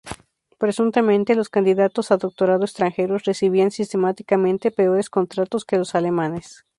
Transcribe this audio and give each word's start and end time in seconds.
Presuntamente, 0.57 1.35
los 1.35 1.49
candidatos 1.49 2.09
a 2.09 2.17
doctorado 2.17 2.63
extranjeros 2.65 3.25
recibían 3.25 3.69
sistemáticamente 3.69 4.71
peores 4.71 5.11
contratos 5.11 5.63
que 5.63 5.77
los 5.77 5.93
alemanes. 5.93 6.65